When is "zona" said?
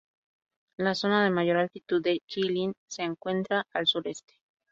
0.95-1.23